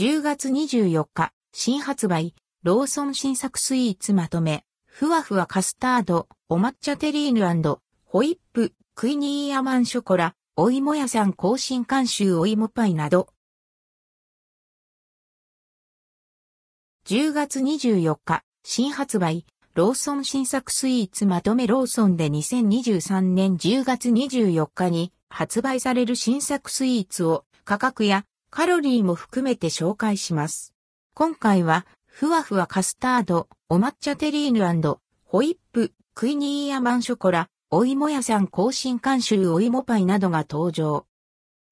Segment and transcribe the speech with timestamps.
[0.00, 13.28] 10月24日、新発売、ローソン新作スイーツまとめ、ふわふわカスタード、お抹茶テリーヌホイップ、クイニーアマンショコラ、お芋屋さん更新監修お芋パイなど。
[17.06, 19.44] 10月24日、新発売、
[19.74, 30.74] ローソン新作スイーツまとめローソンで2023年10月24日に発売される新作スイーツを価格やカロリーも含めて紹介します。
[31.14, 41.06] 今回はふわふわカスタード、お抹茶テリーヌホイップ、クイニーアマンショコラ、お芋屋さん更新監修お芋パイなどが登場。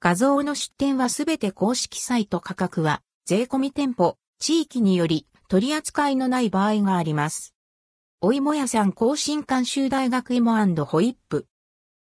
[0.00, 7.54] 画像の出展はすべて公式サイト価格は税込み店舗、地域により取り扱いのない場合があります。
[8.20, 10.52] お芋屋さん更新監修大学芋
[10.84, 11.46] ホイップ。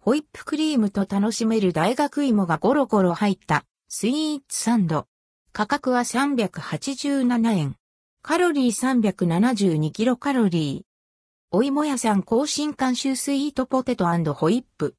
[0.00, 5.06] ホイップクリームと楽しめる大学芋がゴロゴロ入ったスイーツサンド。
[5.54, 7.76] 価格は387円。
[8.20, 11.56] カロリー372キロカロリー。
[11.56, 14.04] お芋屋さん更新監修スイートポテト
[14.34, 14.94] ホイップ。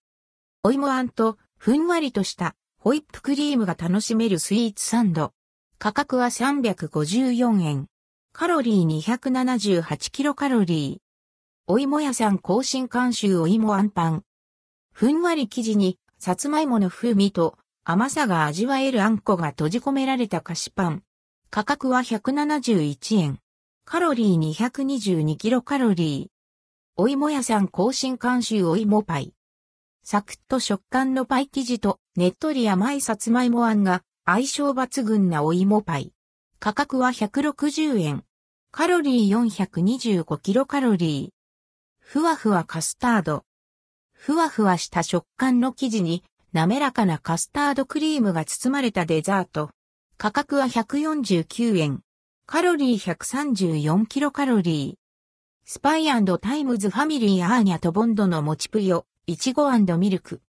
[0.63, 5.33] お芋あんとふんわりとしたホイップクリームが楽しめるスイーツサンド。
[5.77, 7.85] 価格は354円。
[8.33, 11.71] カロリー278キロカロリー。
[11.71, 14.23] お芋屋さん更新監修お芋あんパン。
[14.91, 17.55] ふんわり生地にさつまいもの風味と
[17.91, 21.03] 甘さが味わえるあんこが閉じ込められた菓子パン。
[21.49, 23.39] 価格は171円。
[23.83, 26.29] カロリー222キロカロリー。
[26.97, 29.33] お芋屋さん更新監修お芋パイ。
[30.03, 36.13] サクッと食感のパイ生地とねっとり甘いさつまいもあんが相性抜群なお芋パイ。
[36.59, 38.23] 価格は160円。
[38.69, 42.05] カロリー425キロカロリー。
[42.05, 43.45] ふわふわカスタード。
[44.13, 49.69] ふわふわした食感の生地に滑らかなカスタードクリームが包まれたデザート。
[50.17, 52.01] 価格は149円。
[52.47, 54.99] カロリー134キロカロリー。
[55.65, 60.41] スパイタイムズファミリーアーニャとボンドのもちぷよ、いちごミルク。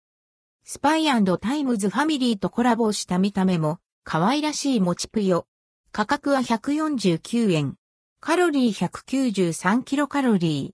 [0.63, 5.45] スパイタイムズファミリーとコラボした見た目も、可愛らしいもちぷよ。
[5.91, 7.75] 価格は149円。
[8.19, 10.73] カロリー193キロカロリ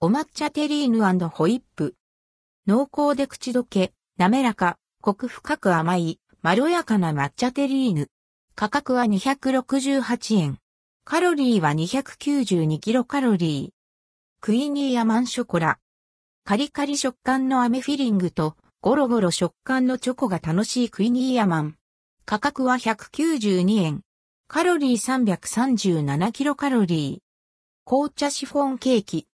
[0.00, 1.94] お抹茶テリーヌホイップ。
[2.66, 8.10] 濃厚で口どけ、滑らか、コク深く甘い、まろやかな抹茶テリーヌ。
[8.54, 10.58] 価格は268円。
[11.06, 14.42] カロリーは292キロカロリー。
[14.42, 15.78] クイニーアマンショコラ。
[16.44, 21.76] カリカリ食感の飴フィリングとゴロゴロ食感のチョコが楽しいクイニーアマン。
[22.26, 24.02] 価格は192円。
[24.48, 27.88] カロリー337キロカロリー。
[27.88, 29.28] 紅茶シフォンケーキ。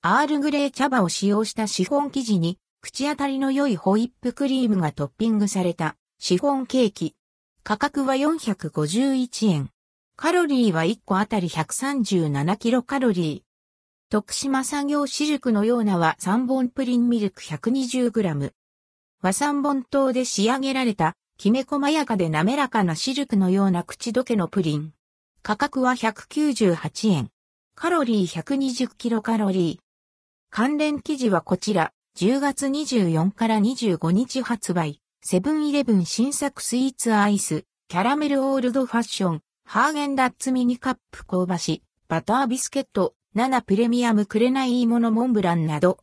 [0.00, 7.14] アールグレー茶葉を使用したシフォン生地に口当たりの良いホイップクリームがトッピングされたシフォンケーキ。
[7.62, 9.70] 価格は451円。
[10.16, 14.10] カロリーは1個あたり137キロカロリー。
[14.10, 18.52] 徳島産業私塾のような和三本プリンミルク 120g。
[19.22, 24.92] 和三本糖で仕上げられた、きめ細やかで滑らかなシルクのような口どけのプリン。
[25.42, 27.30] 価格は198円。
[27.74, 29.84] カロリー120キロカロリー。
[30.50, 45.98] 関連記事はこちら、10月24から25日発売、セブンイレブン新作スイーツアイス、キャラメルオールドファッション、ハーゲンダッツミニカップ香ばし、バタービスケット、7プレミアムくれない芋のモンブランなど、